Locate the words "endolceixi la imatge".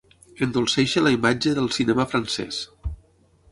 0.45-1.53